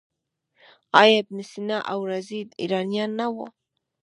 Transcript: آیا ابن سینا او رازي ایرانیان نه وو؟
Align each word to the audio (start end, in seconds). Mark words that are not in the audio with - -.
آیا 0.99 1.13
ابن 1.21 1.37
سینا 1.49 1.77
او 1.91 1.99
رازي 2.09 2.39
ایرانیان 2.61 3.09
نه 3.19 3.27
وو؟ 3.33 3.45